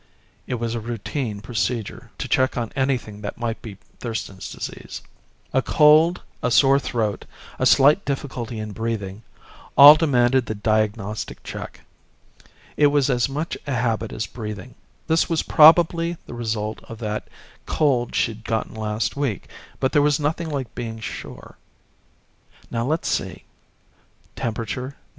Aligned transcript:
It 0.47 0.55
was 0.55 0.75
routine 0.75 1.41
procedure 1.41 2.09
to 2.17 2.27
check 2.27 2.57
on 2.57 2.71
anything 2.75 3.21
that 3.21 3.37
might 3.37 3.61
be 3.61 3.77
Thurston's 3.99 4.51
Disease. 4.51 5.03
A 5.53 5.61
cold, 5.61 6.23
a 6.41 6.49
sore 6.49 6.79
throat, 6.79 7.25
a 7.59 7.67
slight 7.67 8.03
difficulty 8.03 8.57
in 8.57 8.71
breathing 8.71 9.21
all 9.77 9.93
demanded 9.93 10.47
the 10.47 10.55
diagnostic 10.55 11.43
check. 11.43 11.81
It 12.77 12.87
was 12.87 13.11
as 13.11 13.29
much 13.29 13.55
a 13.67 13.75
habit 13.75 14.11
as 14.11 14.25
breathing. 14.25 14.73
This 15.05 15.29
was 15.29 15.43
probably 15.43 16.17
the 16.25 16.33
result 16.33 16.79
of 16.85 16.97
that 16.97 17.27
cold 17.67 18.15
she'd 18.15 18.43
gotten 18.43 18.73
last 18.73 19.15
week, 19.15 19.49
but 19.79 19.91
there 19.91 20.01
was 20.01 20.19
nothing 20.19 20.49
like 20.49 20.73
being 20.73 20.99
sure. 20.99 21.59
Now 22.71 22.83
let's 22.85 23.07
see 23.07 23.43
temperature 24.35 24.95
99. 24.95 25.01